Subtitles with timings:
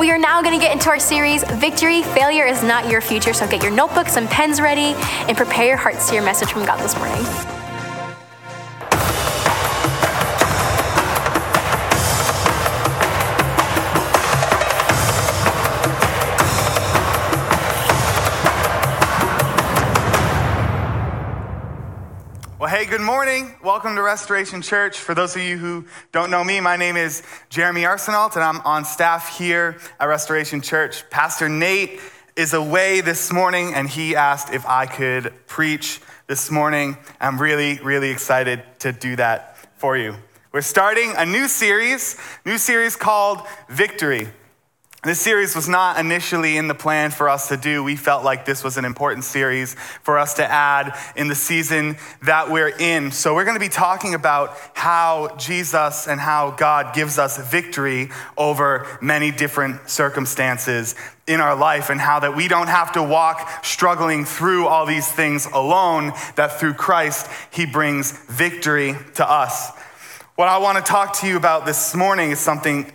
[0.00, 3.34] We are now going to get into our series, Victory Failure is Not Your Future.
[3.34, 4.94] So get your notebooks and pens ready
[5.28, 7.59] and prepare your hearts to your message from God this morning.
[22.80, 23.54] Hey, good morning.
[23.62, 24.96] Welcome to Restoration Church.
[24.96, 28.62] For those of you who don't know me, my name is Jeremy Arsenault, and I'm
[28.62, 31.04] on staff here at Restoration Church.
[31.10, 32.00] Pastor Nate
[32.36, 36.96] is away this morning, and he asked if I could preach this morning.
[37.20, 40.14] I'm really, really excited to do that for you.
[40.50, 42.16] We're starting a new series,
[42.46, 44.26] new series called Victory.
[45.02, 47.82] This series was not initially in the plan for us to do.
[47.82, 49.72] We felt like this was an important series
[50.02, 53.10] for us to add in the season that we're in.
[53.10, 58.10] So, we're going to be talking about how Jesus and how God gives us victory
[58.36, 60.94] over many different circumstances
[61.26, 65.10] in our life, and how that we don't have to walk struggling through all these
[65.10, 69.70] things alone, that through Christ, He brings victory to us.
[70.34, 72.92] What I want to talk to you about this morning is something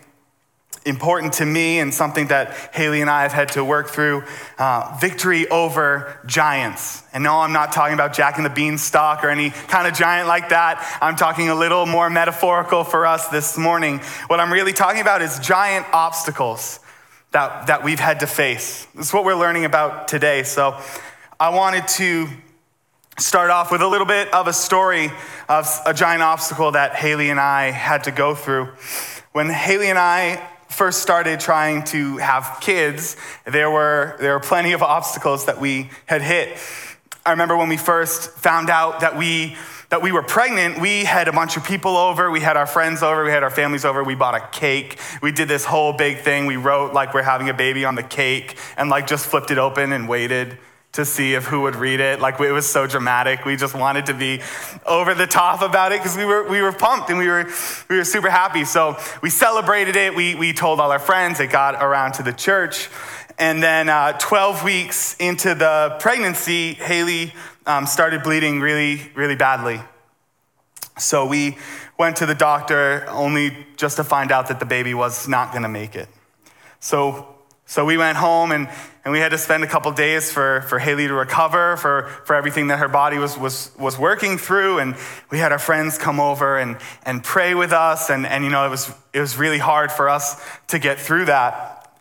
[0.85, 4.23] important to me and something that Haley and I have had to work through
[4.59, 7.03] uh, victory over giants.
[7.11, 10.27] And no, I'm not talking about Jack and the Beanstalk or any kind of giant
[10.27, 10.97] like that.
[11.01, 13.99] I'm talking a little more metaphorical for us this morning.
[14.27, 16.79] What I'm really talking about is giant obstacles
[17.31, 18.87] that, that we've had to face.
[18.95, 20.43] This is what we're learning about today.
[20.43, 20.79] So
[21.39, 22.27] I wanted to
[23.17, 25.11] start off with a little bit of a story
[25.49, 28.69] of a giant obstacle that Haley and I had to go through.
[29.31, 34.73] When Haley and I first started trying to have kids, there were, there were plenty
[34.73, 36.57] of obstacles that we had hit.
[37.25, 39.55] I remember when we first found out that we,
[39.89, 43.01] that we were pregnant, we had a bunch of people over, we had our friends
[43.01, 44.99] over, we had our families over, we bought a cake.
[45.21, 46.45] We did this whole big thing.
[46.45, 49.57] We wrote like we're having a baby on the cake and like just flipped it
[49.57, 50.57] open and waited
[50.95, 52.21] to see if who would read it.
[52.21, 53.43] Like it was so dramatic.
[53.43, 54.41] We just wanted to be
[54.85, 57.49] over the top about it because we were, we were pumped and we were,
[57.89, 58.63] we were super happy.
[58.63, 60.15] So we celebrated it.
[60.15, 61.39] We, we told all our friends.
[61.41, 62.89] It got around to the church.
[63.37, 67.33] And then uh, 12 weeks into the pregnancy, Haley
[67.65, 69.81] um, started bleeding really, really badly.
[70.97, 71.57] So we
[71.97, 75.63] went to the doctor only just to find out that the baby was not going
[75.63, 76.07] to make it.
[76.79, 77.34] So
[77.67, 78.69] so we went home and,
[79.03, 82.35] and we had to spend a couple days for, for Haley to recover, for, for
[82.35, 84.79] everything that her body was, was, was working through.
[84.79, 84.95] And
[85.31, 88.11] we had our friends come over and, and pray with us.
[88.11, 91.25] And, and, you know, it was, it was really hard for us to get through
[91.25, 91.91] that.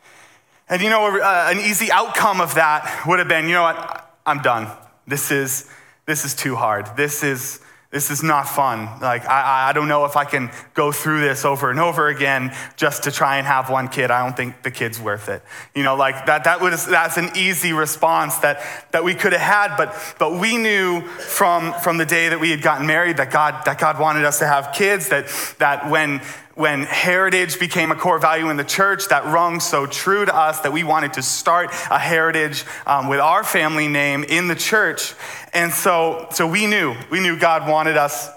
[0.69, 4.17] And, you know, uh, an easy outcome of that would have been, you know what,
[4.27, 4.71] I'm done.
[5.07, 5.71] This is,
[6.07, 6.95] this is too hard.
[6.97, 7.61] This is,
[7.95, 8.89] this is not fun.
[9.01, 12.53] Like, I, I don't know if I can go through this over and over again
[12.75, 14.11] just to try and have one kid.
[14.11, 15.45] I don't think the kid's worth it.
[15.77, 18.61] You know, like that, that was, that's an easy response that,
[18.91, 22.51] that we could have had, but, but we knew from, from the day that we
[22.51, 25.29] had gotten married that God, that God wanted us to have kids, that,
[25.61, 26.21] that when,
[26.55, 30.61] when heritage became a core value in the church, that rung so true to us
[30.61, 35.15] that we wanted to start a heritage um, with our family name in the church.
[35.53, 38.31] And so, so we knew, we knew God wanted us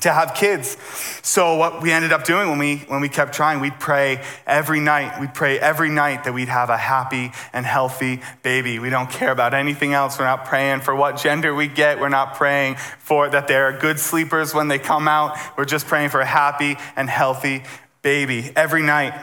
[0.00, 0.76] to have kids.
[1.22, 4.80] So what we ended up doing when we when we kept trying, we'd pray every
[4.80, 5.20] night.
[5.20, 8.78] We'd pray every night that we'd have a happy and healthy baby.
[8.78, 10.18] We don't care about anything else.
[10.18, 12.00] We're not praying for what gender we get.
[12.00, 15.38] We're not praying for that they're good sleepers when they come out.
[15.56, 17.62] We're just praying for a happy and healthy
[18.02, 19.14] baby every night.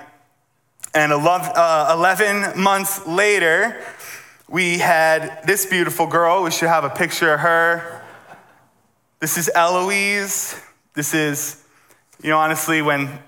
[0.93, 3.81] And 11 uh, months later,
[4.49, 6.43] we had this beautiful girl.
[6.43, 8.00] We should have a picture of her.
[9.21, 10.59] This is Eloise.
[10.95, 11.63] This is,
[12.23, 13.19] you know, honestly, when,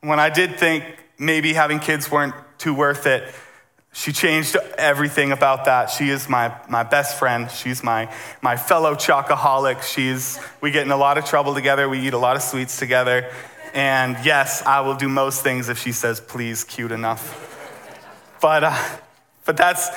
[0.00, 0.84] when I did think
[1.18, 3.34] maybe having kids weren't too worth it,
[3.92, 5.90] she changed everything about that.
[5.90, 7.50] She is my, my best friend.
[7.50, 9.82] She's my, my fellow chocoholic.
[9.82, 11.88] She's, we get in a lot of trouble together.
[11.88, 13.28] We eat a lot of sweets together.
[13.74, 18.38] And yes, I will do most things if she says, please, cute enough.
[18.40, 18.82] But, uh,
[19.44, 19.88] but that's,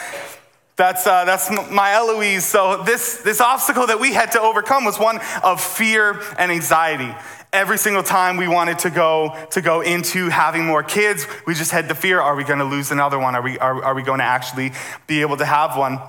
[0.75, 2.45] that's, uh, that's my Eloise.
[2.45, 7.13] So, this, this obstacle that we had to overcome was one of fear and anxiety.
[7.51, 11.69] Every single time we wanted to go, to go into having more kids, we just
[11.69, 13.35] had the fear are we going to lose another one?
[13.35, 14.71] Are we, are, are we going to actually
[15.05, 15.99] be able to have one?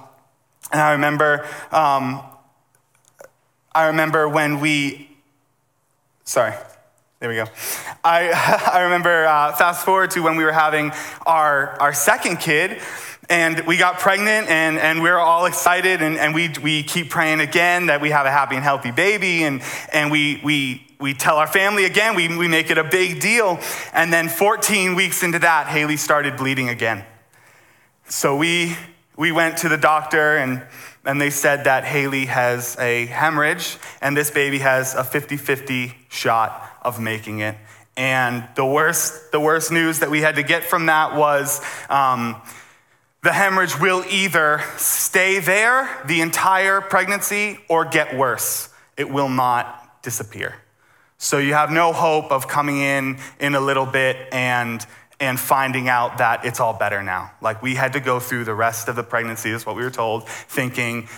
[0.72, 2.22] And I remember, um,
[3.74, 5.10] I remember when we,
[6.24, 6.54] sorry,
[7.20, 7.46] there we go.
[8.02, 10.92] I, I remember uh, fast forward to when we were having
[11.26, 12.80] our, our second kid.
[13.30, 17.08] And we got pregnant and, and we are all excited and, and we, we keep
[17.08, 19.44] praying again that we have a happy and healthy baby.
[19.44, 19.62] And,
[19.92, 23.58] and we, we, we tell our family again, we, we make it a big deal.
[23.94, 27.04] And then 14 weeks into that, Haley started bleeding again.
[28.06, 28.76] So we,
[29.16, 30.62] we went to the doctor and,
[31.04, 35.94] and they said that Haley has a hemorrhage and this baby has a 50 50
[36.10, 37.56] shot of making it.
[37.96, 42.42] And the worst, the worst news that we had to get from that was um,
[43.24, 48.68] the hemorrhage will either stay there the entire pregnancy or get worse.
[48.98, 50.56] It will not disappear.
[51.16, 54.86] So you have no hope of coming in in a little bit and
[55.20, 57.30] and finding out that it's all better now.
[57.40, 59.90] Like we had to go through the rest of the pregnancy, is what we were
[59.90, 61.08] told, thinking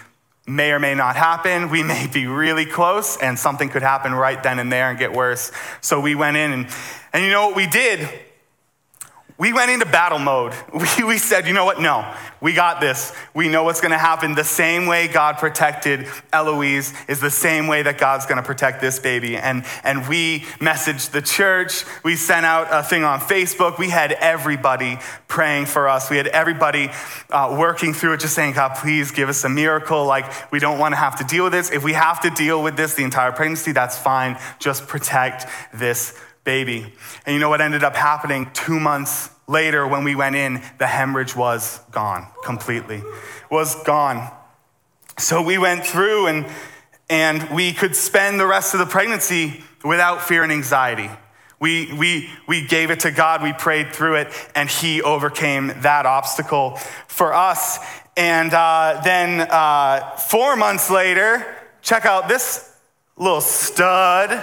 [0.47, 1.71] may or may not happen.
[1.71, 5.13] We may be really close and something could happen right then and there and get
[5.13, 5.51] worse.
[5.81, 6.69] So we went in and,
[7.13, 8.09] and you know what we did?
[9.39, 10.55] We went into battle mode.
[10.99, 11.81] We, we said, you know what?
[11.81, 13.13] No, we got this.
[13.35, 14.35] We know what's going to happen.
[14.35, 18.81] The same way God protected Eloise is the same way that God's going to protect
[18.81, 19.37] this baby.
[19.37, 21.85] And, and we messaged the church.
[22.05, 23.79] We sent out a thing on Facebook.
[23.79, 24.99] We had everybody
[25.29, 26.11] praying for us.
[26.11, 26.91] We had everybody
[27.31, 30.05] uh, working through it, just saying, God, please give us a miracle.
[30.05, 31.71] Like, we don't want to have to deal with this.
[31.71, 34.39] If we have to deal with this the entire pregnancy, that's fine.
[34.59, 36.95] Just protect this baby.
[37.27, 40.63] And you know what ended up happening two months later when we went in?
[40.79, 43.03] The hemorrhage was gone completely,
[43.51, 44.33] was gone.
[45.19, 46.47] So we went through and,
[47.11, 51.11] and we could spend the rest of the pregnancy without fear and anxiety.
[51.59, 56.07] We, we, we gave it to God, we prayed through it, and He overcame that
[56.07, 56.77] obstacle
[57.09, 57.79] for us.
[58.17, 61.45] And uh, then uh, four months later,
[61.83, 62.73] check out this
[63.17, 64.43] little stud.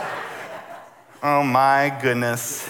[1.25, 2.69] Oh my goodness.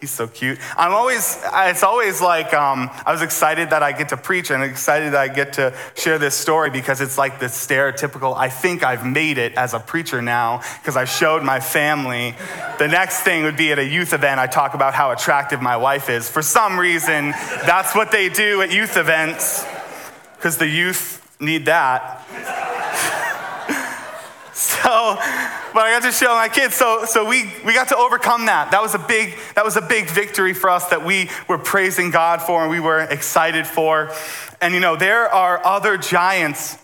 [0.00, 0.58] He's so cute.
[0.78, 4.64] I'm always, it's always like, um, I was excited that I get to preach and
[4.64, 8.82] excited that I get to share this story because it's like the stereotypical, I think
[8.82, 12.34] I've made it as a preacher now because I showed my family.
[12.78, 15.76] The next thing would be at a youth event, I talk about how attractive my
[15.76, 16.30] wife is.
[16.30, 17.32] For some reason,
[17.66, 19.66] that's what they do at youth events
[20.36, 22.26] because the youth need that.
[24.54, 26.74] so, but I got to show my kids.
[26.74, 28.70] So, so we, we got to overcome that.
[28.70, 32.10] That was a big, that was a big victory for us that we were praising
[32.10, 34.12] God for and we were excited for.
[34.60, 36.78] And you know, there are other giants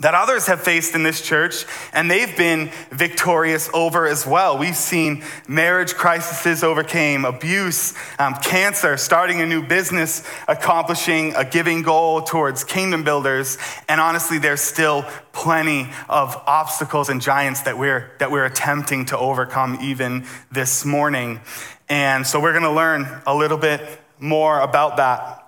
[0.00, 4.58] that others have faced in this church, and they've been victorious over as well.
[4.58, 11.82] We've seen marriage crises overcame, abuse, um, cancer, starting a new business, accomplishing a giving
[11.82, 13.56] goal towards kingdom builders,
[13.88, 19.18] and honestly, there's still plenty of obstacles and giants that we're that we're attempting to
[19.18, 21.40] overcome even this morning.
[21.88, 23.80] And so we're going to learn a little bit
[24.18, 25.43] more about that.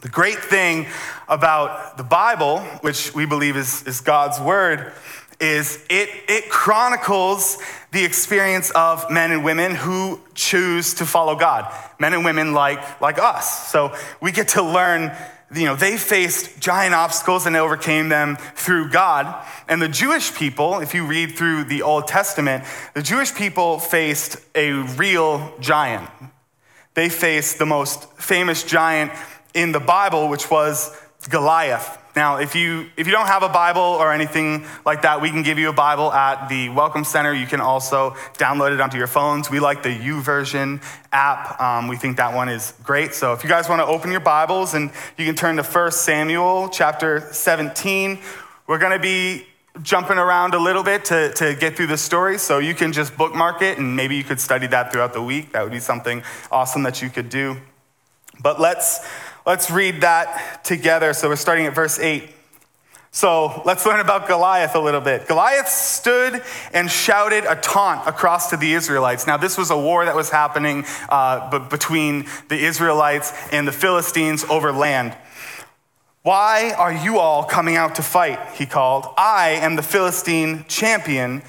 [0.00, 0.86] The great thing
[1.28, 4.92] about the Bible, which we believe is, is God's word,
[5.40, 7.58] is it, it chronicles
[7.90, 13.00] the experience of men and women who choose to follow God, men and women like,
[13.00, 13.70] like us.
[13.72, 15.16] So we get to learn,
[15.52, 19.44] you know, they faced giant obstacles and overcame them through God.
[19.68, 22.62] And the Jewish people, if you read through the Old Testament,
[22.94, 26.08] the Jewish people faced a real giant.
[26.94, 29.12] They faced the most famous giant
[29.54, 30.96] in the Bible, which was
[31.28, 31.98] Goliath.
[32.18, 35.44] Now, if you, if you don't have a Bible or anything like that, we can
[35.44, 37.32] give you a Bible at the Welcome Center.
[37.32, 39.50] You can also download it onto your phones.
[39.50, 41.60] We like the YouVersion app.
[41.60, 43.14] Um, we think that one is great.
[43.14, 45.92] So if you guys want to open your Bibles and you can turn to 1
[45.92, 48.18] Samuel chapter 17,
[48.66, 49.46] we're going to be
[49.82, 52.38] jumping around a little bit to, to get through the story.
[52.38, 55.52] So you can just bookmark it and maybe you could study that throughout the week.
[55.52, 57.58] That would be something awesome that you could do.
[58.40, 59.06] But let's
[59.48, 61.14] Let's read that together.
[61.14, 62.28] So we're starting at verse 8.
[63.10, 65.26] So let's learn about Goliath a little bit.
[65.26, 66.42] Goliath stood
[66.74, 69.26] and shouted a taunt across to the Israelites.
[69.26, 74.44] Now, this was a war that was happening uh, between the Israelites and the Philistines
[74.50, 75.16] over land.
[76.20, 78.38] Why are you all coming out to fight?
[78.52, 79.06] He called.
[79.16, 81.40] I am the Philistine champion,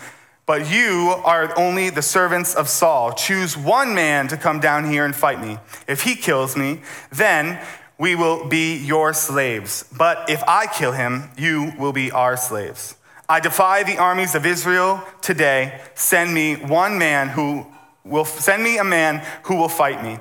[0.45, 3.11] but you are only the servants of Saul.
[3.11, 5.57] Choose one man to come down here and fight me.
[5.85, 6.79] If he kills me,
[7.11, 7.59] then
[7.99, 9.85] we will be your slaves.
[9.95, 12.95] But if I kill him, you will be our slaves.
[13.27, 15.81] I defy the armies of Israel today.
[15.93, 17.67] Send me one man who
[18.03, 20.17] will send me a man who will fight me.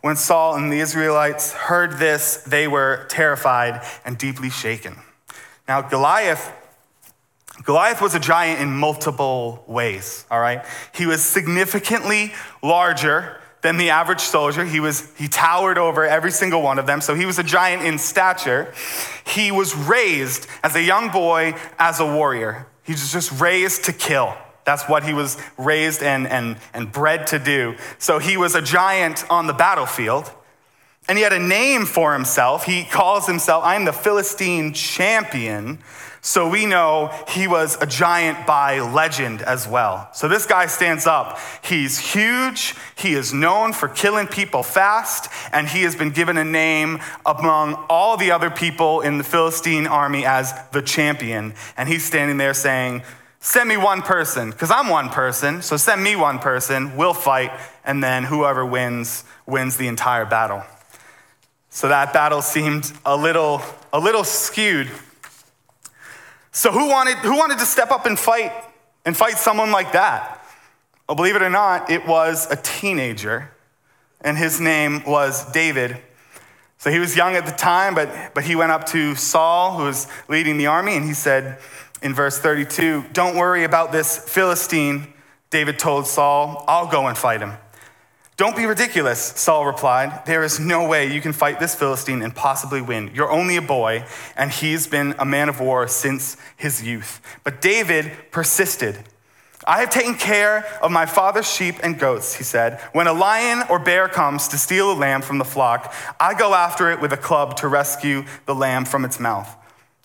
[0.00, 4.96] When Saul and the Israelites heard this, they were terrified and deeply shaken.
[5.68, 6.52] Now, Goliath
[7.64, 10.64] Goliath was a giant in multiple ways, all right?
[10.94, 12.32] He was significantly
[12.62, 14.64] larger than the average soldier.
[14.64, 17.82] He, was, he towered over every single one of them, so he was a giant
[17.82, 18.72] in stature.
[19.26, 22.66] He was raised as a young boy as a warrior.
[22.84, 24.36] He was just raised to kill.
[24.64, 27.76] That's what he was raised and, and, and bred to do.
[27.98, 30.30] So he was a giant on the battlefield.
[31.08, 32.64] And he had a name for himself.
[32.64, 35.78] He calls himself, I'm the Philistine champion.
[36.20, 40.08] So we know he was a giant by legend as well.
[40.12, 41.38] So this guy stands up.
[41.62, 42.74] He's huge.
[42.96, 45.30] He is known for killing people fast.
[45.52, 49.86] And he has been given a name among all the other people in the Philistine
[49.86, 51.54] army as the champion.
[51.76, 53.02] And he's standing there saying,
[53.40, 55.62] Send me one person, because I'm one person.
[55.62, 56.96] So send me one person.
[56.96, 57.52] We'll fight.
[57.84, 60.64] And then whoever wins, wins the entire battle.
[61.70, 64.90] So that battle seemed a little, a little skewed.
[66.52, 68.52] So who wanted, who wanted to step up and fight
[69.04, 70.44] and fight someone like that?
[71.08, 73.50] Well, believe it or not, it was a teenager,
[74.20, 75.96] and his name was David.
[76.78, 79.84] So he was young at the time, but, but he went up to Saul, who
[79.84, 81.58] was leading the army, and he said
[82.02, 85.12] in verse 32, Don't worry about this Philistine,
[85.50, 87.54] David told Saul, I'll go and fight him.
[88.38, 90.24] Don't be ridiculous, Saul replied.
[90.24, 93.10] There is no way you can fight this Philistine and possibly win.
[93.12, 94.04] You're only a boy,
[94.36, 97.20] and he's been a man of war since his youth.
[97.42, 98.96] But David persisted.
[99.66, 102.80] I have taken care of my father's sheep and goats, he said.
[102.92, 106.54] When a lion or bear comes to steal a lamb from the flock, I go
[106.54, 109.52] after it with a club to rescue the lamb from its mouth.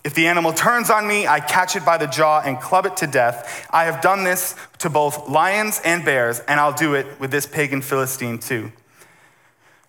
[0.03, 2.97] If the animal turns on me, I catch it by the jaw and club it
[2.97, 3.67] to death.
[3.71, 7.45] I have done this to both lions and bears, and I'll do it with this
[7.45, 8.73] pagan Philistine too.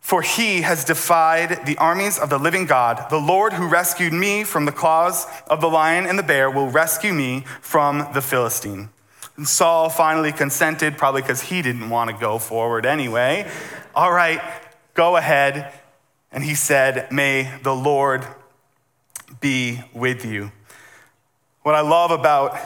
[0.01, 3.11] For he has defied the armies of the living God.
[3.11, 6.69] The Lord who rescued me from the claws of the lion and the bear will
[6.69, 8.91] rescue me from the Philistine.
[9.37, 13.51] And Saul finally consented, probably because he didn't want to go forward anyway.
[13.97, 14.41] All right,
[14.93, 15.73] go ahead.
[16.31, 18.27] And he said, May the Lord
[19.45, 20.51] be with you.
[21.65, 22.57] What I love about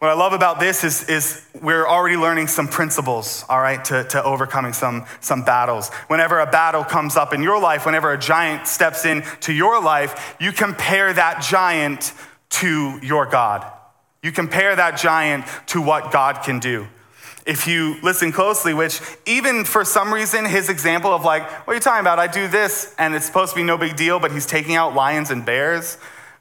[0.00, 4.04] what I love about this is, is we're already learning some principles, all right, to,
[4.04, 5.90] to overcoming some, some battles.
[6.08, 10.36] Whenever a battle comes up in your life, whenever a giant steps into your life,
[10.38, 12.12] you compare that giant
[12.50, 13.64] to your God.
[14.22, 16.86] You compare that giant to what God can do.
[17.46, 21.74] If you listen closely, which even for some reason, his example of like, what are
[21.74, 22.18] you talking about?
[22.18, 24.94] I do this, and it's supposed to be no big deal, but he's taking out
[24.94, 25.98] lions and bears.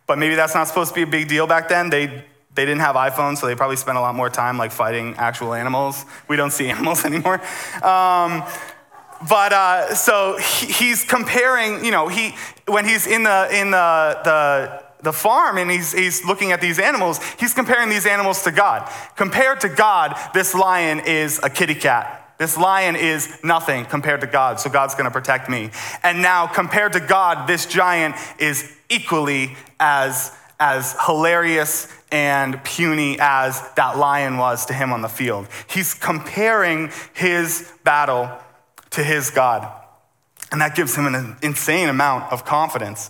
[0.08, 1.90] But maybe that's not supposed to be a big deal back then.
[1.90, 2.08] They,
[2.56, 5.54] they didn't have iPhones, so they probably spent a lot more time like fighting actual
[5.54, 6.06] animals.
[6.28, 7.42] We don't see animals anymore.
[7.84, 8.44] Um,
[9.28, 12.36] but uh, so he, he's comparing, you know, he
[12.68, 16.80] when he's in the in the the the farm and he's, he's looking at these
[16.80, 18.92] animals, he's comparing these animals to God.
[19.16, 22.22] Compared to God, this lion is a kitty cat.
[22.40, 25.70] This lion is nothing compared to God, so God's gonna protect me.
[26.02, 33.62] And now, compared to God, this giant is equally as, as hilarious and puny as
[33.76, 35.48] that lion was to him on the field.
[35.68, 38.30] He's comparing his battle
[38.92, 39.72] to his God.
[40.52, 43.10] And that gives him an insane amount of confidence.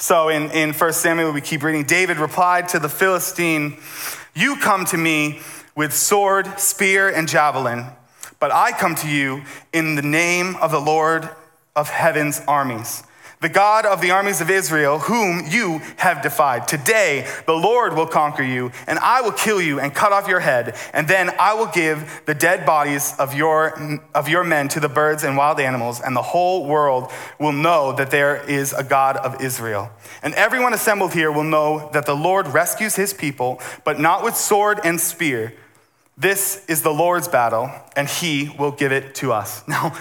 [0.00, 3.76] So in, in 1 Samuel, we keep reading David replied to the Philistine,
[4.34, 5.40] You come to me
[5.76, 7.84] with sword, spear, and javelin,
[8.38, 9.42] but I come to you
[9.74, 11.28] in the name of the Lord
[11.76, 13.02] of heaven's armies
[13.40, 16.68] the God of the armies of Israel, whom you have defied.
[16.68, 20.40] Today, the Lord will conquer you, and I will kill you and cut off your
[20.40, 24.80] head, and then I will give the dead bodies of your, of your men to
[24.80, 28.84] the birds and wild animals, and the whole world will know that there is a
[28.84, 29.90] God of Israel.
[30.22, 34.36] And everyone assembled here will know that the Lord rescues his people, but not with
[34.36, 35.54] sword and spear.
[36.18, 39.64] This is the Lord's battle, and he will give it to us.
[39.70, 39.96] Now,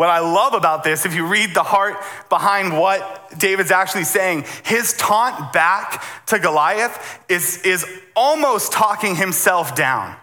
[0.00, 1.98] what I love about this, if you read the heart
[2.30, 7.84] behind what David's actually saying, his taunt back to Goliath is, is
[8.16, 10.16] almost talking himself down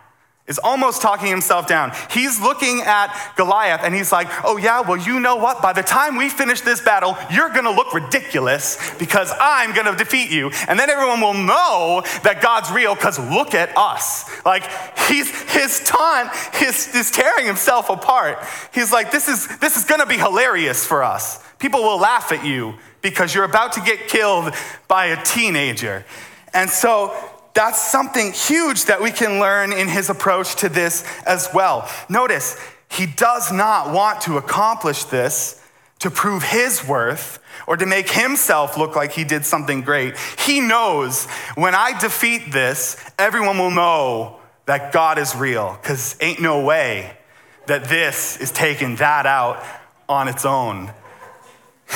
[0.47, 1.91] is almost talking himself down.
[2.09, 5.61] He's looking at Goliath and he's like, oh, yeah, well, you know what?
[5.61, 10.31] By the time we finish this battle, you're gonna look ridiculous because I'm gonna defeat
[10.31, 10.49] you.
[10.69, 14.45] And then everyone will know that God's real because look at us.
[14.45, 14.63] Like,
[15.09, 16.29] he's, his taunt
[16.61, 18.39] is, is tearing himself apart.
[18.73, 21.43] He's like, this is, this is gonna be hilarious for us.
[21.59, 24.53] People will laugh at you because you're about to get killed
[24.87, 26.05] by a teenager.
[26.53, 27.15] And so
[27.57, 31.89] that's something huge that we can learn in his approach to this as well.
[32.07, 32.55] Notice,
[32.87, 35.59] he does not want to accomplish this
[35.97, 40.15] to prove his worth or to make himself look like he did something great.
[40.45, 46.39] He knows when I defeat this, everyone will know that God is real, because ain't
[46.39, 47.17] no way
[47.65, 49.63] that this is taking that out
[50.07, 50.91] on its own.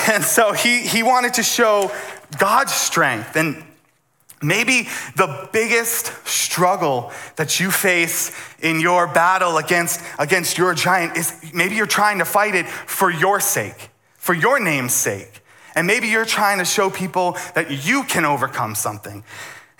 [0.09, 1.91] And so he, he wanted to show
[2.39, 3.35] God's strength.
[3.35, 3.61] And
[4.41, 11.51] Maybe the biggest struggle that you face in your battle against, against your giant is
[11.53, 15.41] maybe you're trying to fight it for your sake, for your name's sake.
[15.75, 19.23] And maybe you're trying to show people that you can overcome something.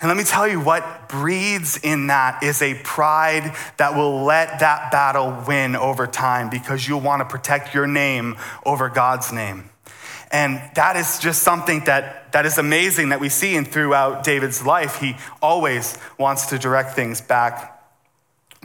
[0.00, 4.58] And let me tell you what breeds in that is a pride that will let
[4.58, 9.70] that battle win over time because you'll want to protect your name over God's name.
[10.32, 14.64] And that is just something that, that is amazing that we see in throughout David's
[14.64, 14.96] life.
[14.96, 17.82] He always wants to direct things back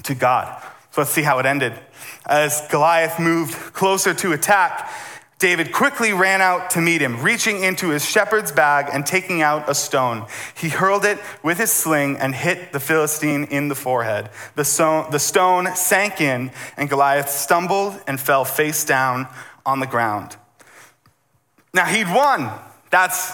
[0.03, 0.63] to God.
[0.91, 1.73] So let's see how it ended.
[2.25, 4.89] As Goliath moved closer to attack,
[5.39, 9.69] David quickly ran out to meet him, reaching into his shepherd's bag and taking out
[9.69, 10.25] a stone.
[10.55, 14.29] He hurled it with his sling and hit the Philistine in the forehead.
[14.55, 19.27] The, so- the stone sank in, and Goliath stumbled and fell face down
[19.65, 20.37] on the ground.
[21.73, 22.51] Now, he'd won.
[22.89, 23.33] That's,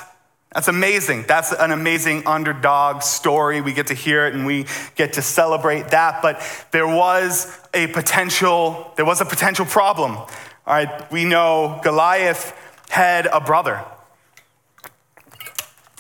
[0.54, 1.26] that's amazing.
[1.28, 3.62] That's an amazing underdog story.
[3.62, 6.22] We get to hear it and we get to celebrate that.
[6.22, 10.16] But there was a potential, there was a potential problem.
[10.16, 10.30] All
[10.68, 12.58] right, we know Goliath
[12.90, 13.84] had a brother.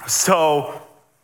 [0.07, 0.81] So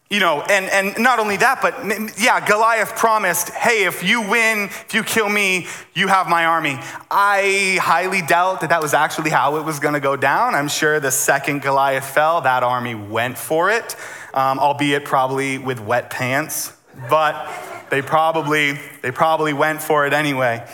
[0.09, 1.75] you know, and, and not only that, but
[2.19, 6.79] yeah, Goliath promised, hey, if you win, if you kill me, you have my army.
[7.11, 10.55] I highly doubt that that was actually how it was going to go down.
[10.55, 13.95] I'm sure the second Goliath fell, that army went for it,
[14.33, 16.73] um, albeit probably with wet pants,
[17.07, 17.47] but
[17.91, 20.67] they probably, they probably went for it anyway.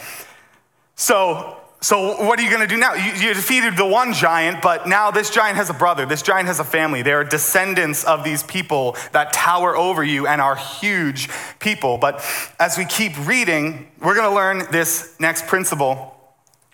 [0.96, 2.96] So so, what are you going to do now?
[2.96, 6.08] You, you, defeated the one giant, but now this giant has a brother.
[6.08, 7.04] This giant has a family.
[7.04, 12.00] They are descendants of these people that tower over you and are huge people.
[12.00, 12.26] But
[12.60, 16.20] as we keep reading, we're going to learn this next principle.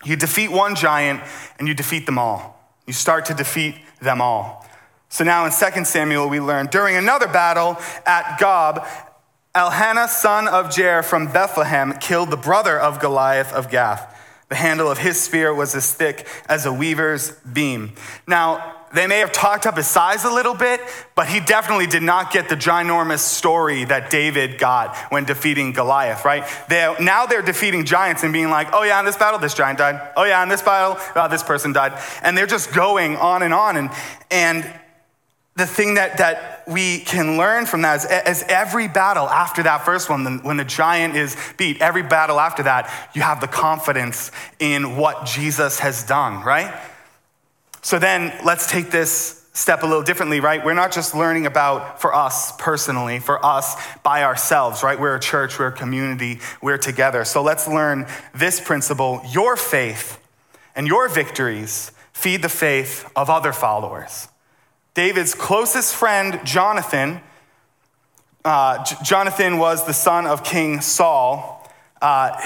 [0.02, 1.20] You defeat one giant
[1.58, 2.58] and you defeat them all.
[2.86, 4.66] You start to defeat them all.
[5.10, 7.76] So now in 2 Samuel, we learn during another battle
[8.06, 8.86] at Gob,
[9.54, 14.08] Elhanan, son of Jair from Bethlehem, killed the brother of Goliath of Gath.
[14.52, 17.92] The handle of his spear was as thick as a weaver's beam.
[18.26, 20.82] Now, they may have talked up his size a little bit,
[21.14, 26.26] but he definitely did not get the ginormous story that David got when defeating Goliath,
[26.26, 26.44] right?
[26.68, 29.78] They, now they're defeating giants and being like, oh yeah, in this battle, this giant
[29.78, 30.12] died.
[30.18, 31.98] Oh yeah, in this battle, oh, this person died.
[32.22, 33.78] And they're just going on and on.
[33.78, 33.90] And,
[34.30, 34.70] and
[35.54, 39.84] the thing that, that we can learn from that is, is every battle after that
[39.84, 44.30] first one, when the giant is beat, every battle after that, you have the confidence
[44.58, 46.74] in what Jesus has done, right?
[47.82, 50.64] So then let's take this step a little differently, right?
[50.64, 54.98] We're not just learning about for us personally, for us by ourselves, right?
[54.98, 57.24] We're a church, we're a community, we're together.
[57.24, 60.18] So let's learn this principle your faith
[60.74, 64.28] and your victories feed the faith of other followers.
[64.94, 67.20] David's closest friend, Jonathan,
[68.44, 71.58] uh, J- Jonathan was the son of King Saul.
[72.02, 72.36] Uh,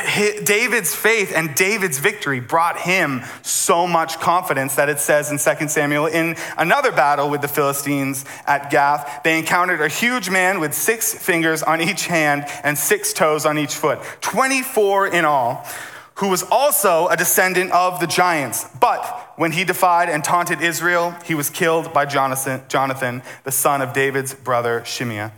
[0.45, 5.69] David's faith and David's victory brought him so much confidence that it says in 2
[5.69, 10.75] Samuel, in another battle with the Philistines at Gath, they encountered a huge man with
[10.75, 15.67] six fingers on each hand and six toes on each foot, 24 in all
[16.16, 18.64] who was also a descendant of the giants.
[18.81, 19.05] But
[19.37, 24.35] when he defied and taunted Israel, he was killed by Jonathan, the son of David's
[24.35, 25.33] brother Shimeah.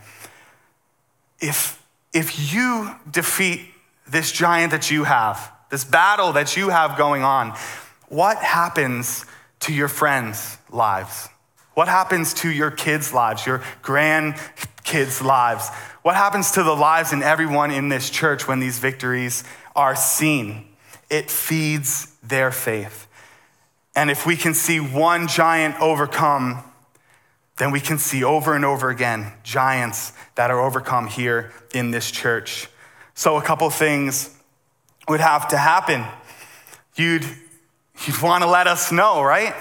[1.41, 3.61] If, if you defeat
[4.07, 7.57] this giant that you have, this battle that you have going on,
[8.07, 9.25] what happens
[9.61, 11.27] to your friends' lives?
[11.73, 15.69] What happens to your kids' lives, your grandkids' lives?
[16.03, 19.43] What happens to the lives in everyone in this church when these victories
[19.75, 20.68] are seen?
[21.09, 23.07] It feeds their faith.
[23.95, 26.63] And if we can see one giant overcome,
[27.57, 32.09] then we can see over and over again giants that are overcome here in this
[32.09, 32.69] church.
[33.13, 34.33] So, a couple things
[35.09, 36.05] would have to happen.
[36.95, 37.25] You'd,
[38.05, 39.53] you'd want to let us know, right?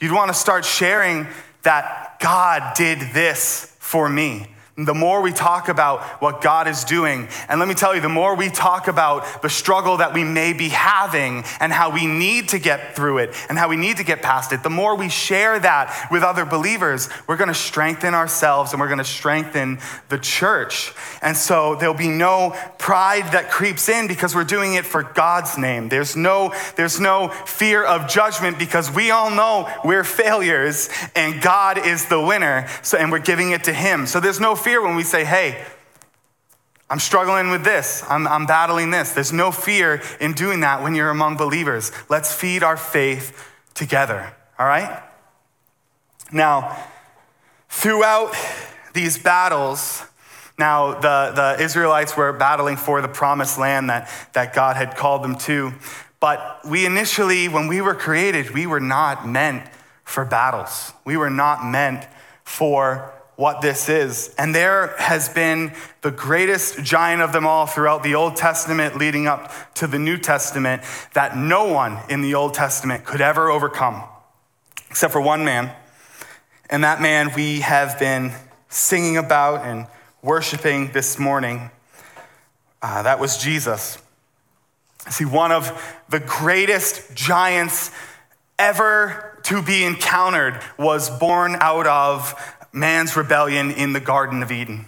[0.00, 1.26] You'd want to start sharing
[1.62, 4.53] that God did this for me.
[4.76, 8.08] The more we talk about what God is doing, and let me tell you, the
[8.08, 12.48] more we talk about the struggle that we may be having and how we need
[12.48, 15.08] to get through it and how we need to get past it, the more we
[15.08, 19.78] share that with other believers, we're going to strengthen ourselves and we're going to strengthen
[20.08, 20.92] the church.
[21.22, 25.56] And so there'll be no pride that creeps in because we're doing it for God's
[25.56, 25.88] name.
[25.88, 31.86] There's no, there's no fear of judgment because we all know we're failures and God
[31.86, 32.66] is the winner.
[32.82, 34.08] So, and we're giving it to Him.
[34.08, 35.62] So there's no fear when we say, hey,
[36.88, 38.02] I'm struggling with this.
[38.08, 39.12] I'm, I'm, battling this.
[39.12, 41.92] There's no fear in doing that when you're among believers.
[42.08, 45.02] Let's feed our faith together, all right?
[46.32, 46.76] Now,
[47.68, 48.34] throughout
[48.92, 50.04] these battles,
[50.58, 55.22] now the, the Israelites were battling for the promised land that, that God had called
[55.22, 55.72] them to.
[56.20, 59.68] But we initially, when we were created, we were not meant
[60.04, 60.92] for battles.
[61.04, 62.06] We were not meant
[62.44, 64.34] for what this is.
[64.38, 69.26] And there has been the greatest giant of them all throughout the Old Testament leading
[69.26, 70.82] up to the New Testament
[71.14, 74.04] that no one in the Old Testament could ever overcome,
[74.88, 75.74] except for one man.
[76.70, 78.32] And that man we have been
[78.68, 79.86] singing about and
[80.22, 81.70] worshiping this morning.
[82.80, 83.98] Uh, that was Jesus.
[85.10, 87.90] See, one of the greatest giants
[88.58, 94.84] ever to be encountered was born out of man's rebellion in the Garden of Eden,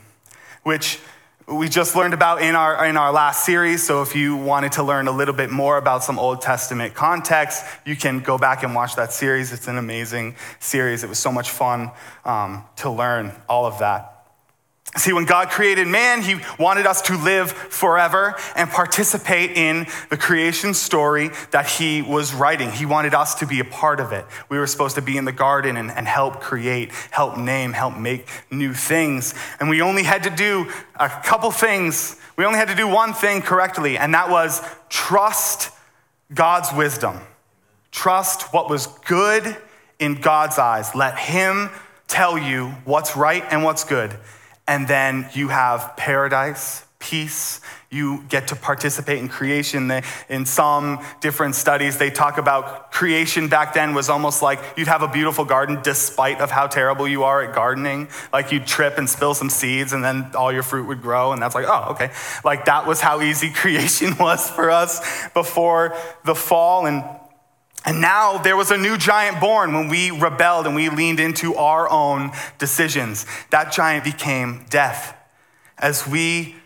[0.64, 0.99] which
[1.46, 3.87] we just learned about in our, in our last series.
[3.87, 7.64] So if you wanted to learn a little bit more about some Old Testament context,
[7.85, 9.53] you can go back and watch that series.
[9.53, 11.05] It's an amazing series.
[11.05, 11.92] It was so much fun
[12.25, 14.15] um, to learn all of that.
[14.96, 20.16] See, when God created man, he wanted us to live forever and participate in the
[20.16, 22.70] creation story that he was writing.
[22.70, 24.24] He wanted us to be a part of it.
[24.48, 27.98] We were supposed to be in the garden and, and help create, help name, help
[27.98, 29.35] make new things.
[29.61, 32.18] And we only had to do a couple things.
[32.37, 35.72] We only had to do one thing correctly, and that was trust
[36.32, 37.20] God's wisdom.
[37.92, 39.56] Trust what was good
[39.98, 40.94] in God's eyes.
[40.94, 41.68] Let him
[42.09, 44.16] tell you what's right and what's good
[44.68, 47.61] and then you have paradise, peace.
[47.88, 50.02] You get to participate in creation.
[50.29, 55.02] In some different studies, they talk about creation back then was almost like you'd have
[55.02, 58.09] a beautiful garden despite of how terrible you are at gardening.
[58.33, 61.33] Like you'd trip and spill some seeds and then all your fruit would grow.
[61.33, 62.11] And that's like, oh, okay.
[62.44, 66.87] Like that was how easy creation was for us before the fall.
[66.87, 67.05] And
[67.87, 71.55] and now there was a new giant born when we rebelled and we leaned into
[71.55, 73.25] our own decisions.
[73.51, 75.16] That giant became death.
[75.79, 76.57] As we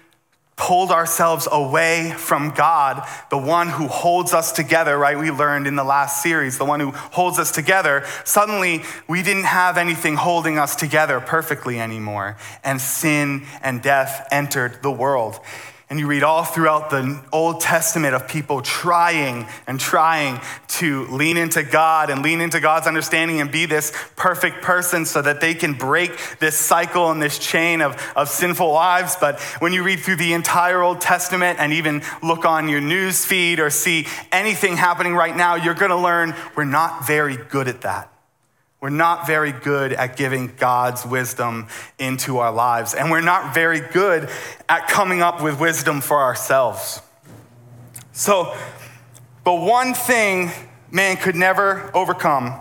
[0.57, 5.19] pulled ourselves away from God, the one who holds us together, right?
[5.19, 9.45] We learned in the last series, the one who holds us together, suddenly we didn't
[9.45, 12.37] have anything holding us together perfectly anymore.
[12.65, 15.41] And sin and death entered the world.
[15.90, 21.37] And you read all throughout the Old Testament of people trying and trying to lean
[21.37, 25.53] into God and lean into God's understanding and be this perfect person so that they
[25.53, 29.16] can break this cycle and this chain of, of sinful lives.
[29.20, 33.26] But when you read through the entire Old Testament and even look on your news
[33.26, 37.66] feed or see anything happening right now, you're going to learn we're not very good
[37.66, 38.12] at that.
[38.81, 43.81] We're not very good at giving God's wisdom into our lives, and we're not very
[43.81, 44.31] good
[44.71, 47.03] at coming up with wisdom for ourselves.
[48.12, 48.57] So,
[49.45, 50.51] but one thing
[50.90, 52.59] man could never overcome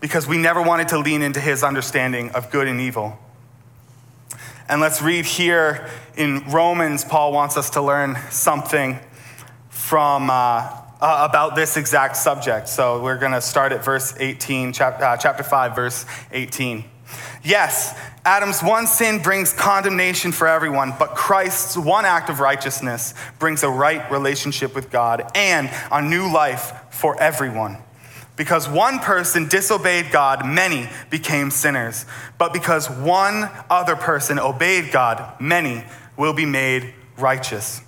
[0.00, 3.16] because we never wanted to lean into his understanding of good and evil.
[4.68, 8.98] And let's read here in Romans, Paul wants us to learn something
[9.68, 10.28] from.
[10.28, 12.68] Uh, uh, about this exact subject.
[12.68, 16.84] So we're going to start at verse 18, chap- uh, chapter 5, verse 18.
[17.42, 23.62] Yes, Adam's one sin brings condemnation for everyone, but Christ's one act of righteousness brings
[23.62, 27.78] a right relationship with God and a new life for everyone.
[28.36, 32.06] Because one person disobeyed God, many became sinners.
[32.38, 35.84] But because one other person obeyed God, many
[36.16, 37.82] will be made righteous.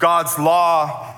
[0.00, 1.14] God's law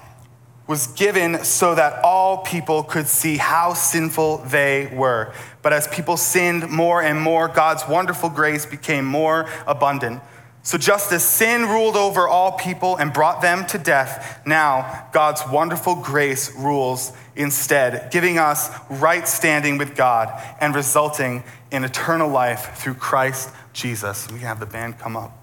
[0.66, 5.32] was given so that all people could see how sinful they were.
[5.62, 10.20] But as people sinned more and more, God's wonderful grace became more abundant.
[10.64, 15.42] So, just as sin ruled over all people and brought them to death, now God's
[15.50, 21.42] wonderful grace rules instead, giving us right standing with God and resulting
[21.72, 24.28] in eternal life through Christ Jesus.
[24.30, 25.36] We can have the band come up.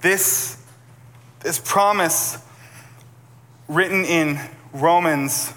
[0.00, 0.63] This
[1.44, 2.38] this promise
[3.68, 4.40] written in
[4.72, 5.52] Romans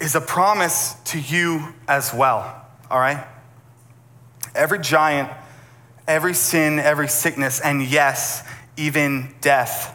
[0.00, 3.24] is a promise to you as well, all right?
[4.54, 5.30] Every giant,
[6.08, 8.42] every sin, every sickness, and yes,
[8.78, 9.94] even death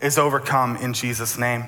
[0.00, 1.64] is overcome in Jesus' name.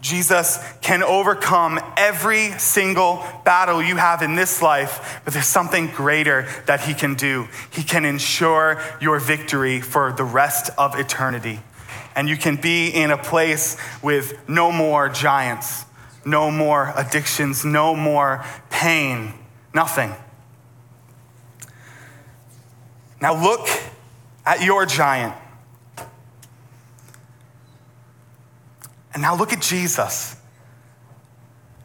[0.00, 6.46] Jesus can overcome every single battle you have in this life, but there's something greater
[6.66, 7.48] that he can do.
[7.70, 11.60] He can ensure your victory for the rest of eternity.
[12.14, 15.84] And you can be in a place with no more giants,
[16.24, 19.34] no more addictions, no more pain,
[19.74, 20.12] nothing.
[23.20, 23.68] Now look
[24.46, 25.34] at your giant.
[29.18, 30.36] And now look at Jesus.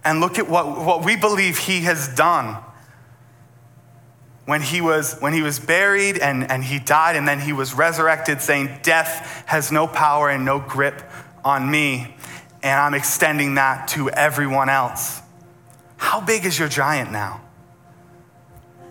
[0.06, 2.64] And look at what, what we believe he has done.
[4.46, 7.74] when he was, when he was buried and, and he died and then he was
[7.74, 11.02] resurrected, saying, Death has no power and no grip
[11.44, 12.16] on me.
[12.62, 15.20] And I'm extending that to everyone else.
[15.98, 17.42] How big is your giant now?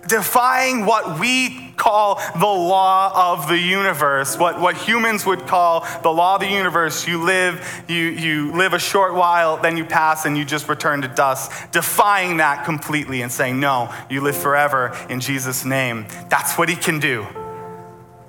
[0.06, 6.10] Defying what we call the law of the universe, what, what humans would call the
[6.10, 7.06] law of the universe.
[7.06, 11.02] You live, you, you live a short while, then you pass and you just return
[11.02, 11.72] to dust.
[11.72, 16.06] Defying that completely and saying, no, you live forever in Jesus' name.
[16.28, 17.26] That's what he can do.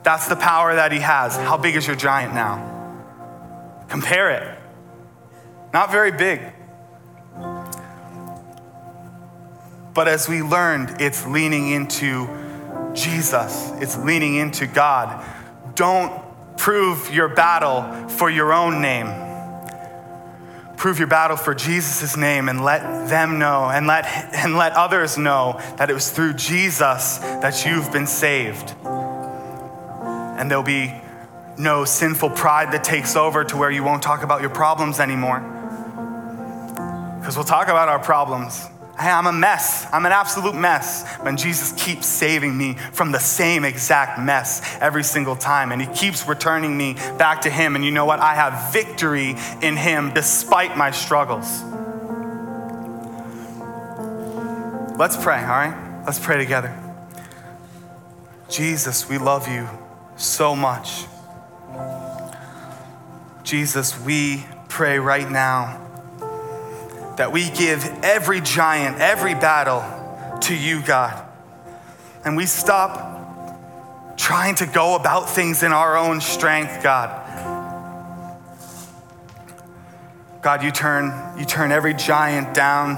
[0.03, 1.35] That's the power that he has.
[1.35, 2.71] How big is your giant now?
[3.87, 4.59] Compare it.
[5.73, 6.41] Not very big.
[9.93, 12.27] But as we learned, it's leaning into
[12.93, 15.23] Jesus, it's leaning into God.
[15.75, 16.21] Don't
[16.57, 19.07] prove your battle for your own name.
[20.77, 25.17] Prove your battle for Jesus' name and let them know and let, and let others
[25.17, 28.75] know that it was through Jesus that you've been saved.
[28.83, 30.93] And there'll be
[31.57, 35.39] no sinful pride that takes over to where you won't talk about your problems anymore.
[37.19, 39.87] Because we'll talk about our problems I'm a mess.
[39.91, 41.17] I'm an absolute mess.
[41.21, 45.71] When Jesus keeps saving me from the same exact mess every single time.
[45.71, 47.75] And he keeps returning me back to him.
[47.75, 48.19] And you know what?
[48.19, 51.63] I have victory in him despite my struggles.
[54.95, 56.03] Let's pray, all right?
[56.05, 56.77] Let's pray together.
[58.47, 59.67] Jesus, we love you
[60.17, 61.05] so much.
[63.43, 65.82] Jesus, we pray right now
[67.17, 69.83] that we give every giant, every battle
[70.41, 71.25] to you, God.
[72.25, 77.19] And we stop trying to go about things in our own strength, God.
[80.41, 82.97] God, you turn, you turn every giant down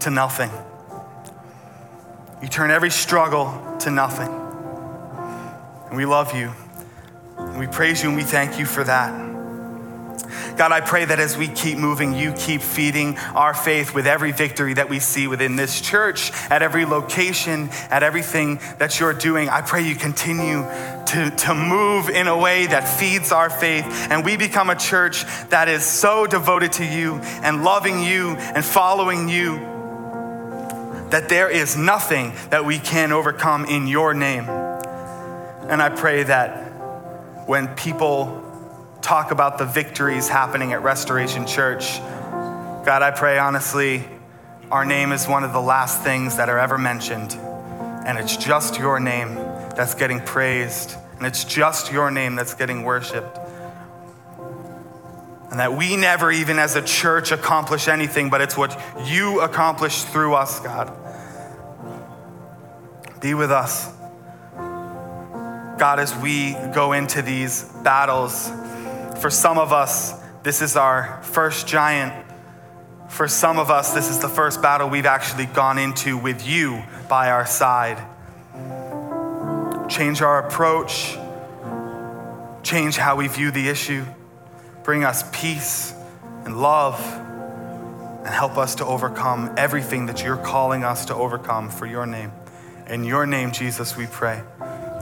[0.00, 0.50] to nothing.
[2.42, 4.28] You turn every struggle to nothing.
[5.88, 6.52] And we love you.
[7.38, 9.35] And we praise you and we thank you for that.
[10.56, 14.32] God, I pray that as we keep moving, you keep feeding our faith with every
[14.32, 19.50] victory that we see within this church, at every location, at everything that you're doing.
[19.50, 24.24] I pray you continue to, to move in a way that feeds our faith, and
[24.24, 29.28] we become a church that is so devoted to you and loving you and following
[29.28, 29.56] you
[31.10, 34.48] that there is nothing that we can overcome in your name.
[34.48, 36.64] And I pray that
[37.46, 38.45] when people
[39.06, 41.98] talk about the victories happening at Restoration Church.
[42.00, 44.04] God, I pray honestly,
[44.68, 47.34] our name is one of the last things that are ever mentioned.
[48.04, 49.36] And it's just your name
[49.76, 50.96] that's getting praised.
[51.18, 53.38] And it's just your name that's getting worshiped.
[55.52, 60.02] And that we never, even as a church, accomplish anything, but it's what you accomplish
[60.02, 60.92] through us, God.
[63.20, 63.88] Be with us.
[65.78, 68.50] God, as we go into these battles,
[69.18, 72.24] for some of us, this is our first giant.
[73.08, 76.82] For some of us, this is the first battle we've actually gone into with you
[77.08, 77.98] by our side.
[79.88, 81.16] Change our approach,
[82.62, 84.04] change how we view the issue,
[84.82, 85.94] bring us peace
[86.44, 87.00] and love,
[88.24, 92.32] and help us to overcome everything that you're calling us to overcome for your name.
[92.88, 94.42] In your name, Jesus, we pray.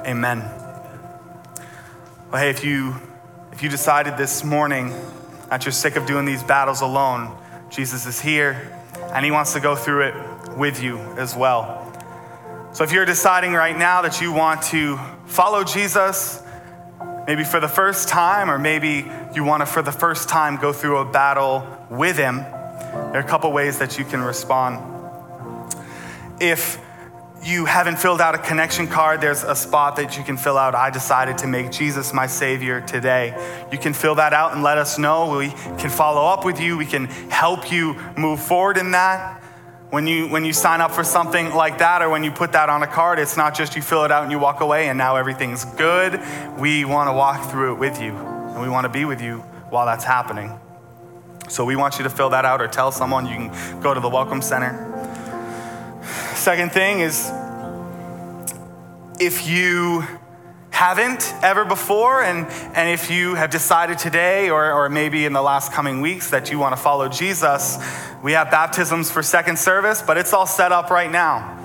[0.07, 0.41] Amen.
[2.31, 2.97] Well, hey, if you
[3.55, 4.93] if you decided this morning
[5.49, 7.39] that you're sick of doing these battles alone,
[7.71, 8.77] Jesus is here
[9.13, 11.81] and he wants to go through it with you as well.
[12.73, 16.43] So if you're deciding right now that you want to follow Jesus,
[17.29, 20.73] maybe for the first time, or maybe you want to for the first time go
[20.73, 24.83] through a battle with him, there are a couple ways that you can respond.
[26.41, 26.84] If
[27.45, 30.75] you haven't filled out a connection card, there's a spot that you can fill out.
[30.75, 33.67] I decided to make Jesus my Savior today.
[33.71, 35.37] You can fill that out and let us know.
[35.37, 36.79] We can follow up with you.
[36.79, 39.43] We can help you move forward in that.
[39.91, 42.69] When you, when you sign up for something like that or when you put that
[42.69, 44.97] on a card, it's not just you fill it out and you walk away and
[44.97, 46.21] now everything's good.
[46.59, 49.39] We want to walk through it with you and we want to be with you
[49.69, 50.51] while that's happening.
[51.49, 53.27] So we want you to fill that out or tell someone.
[53.27, 54.94] You can go to the Welcome Center
[56.45, 57.33] Second thing is
[59.19, 60.05] if you
[60.69, 65.41] haven't ever before, and, and if you have decided today or, or maybe in the
[65.41, 67.79] last coming weeks that you want to follow Jesus,
[68.23, 71.59] we have baptisms for second service, but it's all set up right now.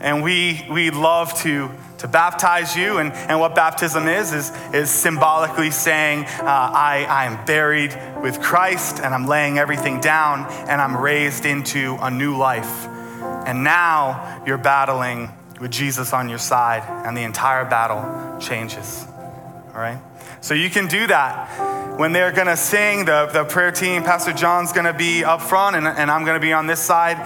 [0.00, 2.98] And we, we love to, to baptize you.
[2.98, 8.42] And, and what baptism is, is, is symbolically saying, uh, I, I am buried with
[8.42, 12.88] Christ and I'm laying everything down and I'm raised into a new life.
[13.46, 15.30] And now you're battling
[15.60, 19.06] with Jesus on your side, and the entire battle changes.
[19.68, 19.98] All right?
[20.40, 21.98] So you can do that.
[21.98, 25.86] When they're gonna sing, the, the prayer team, Pastor John's gonna be up front, and,
[25.86, 27.16] and I'm gonna be on this side.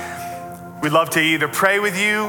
[0.82, 2.26] We'd love to either pray with you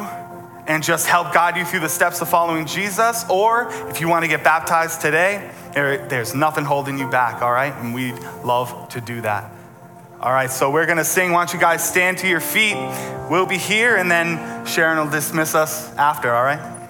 [0.67, 4.27] and just help guide you through the steps of following Jesus, or if you wanna
[4.27, 7.73] get baptized today, there, there's nothing holding you back, all right?
[7.75, 9.51] And we'd love to do that.
[10.23, 11.31] All right, so we're gonna sing.
[11.31, 12.75] Why don't you guys stand to your feet?
[13.27, 16.80] We'll be here, and then Sharon will dismiss us after, all right?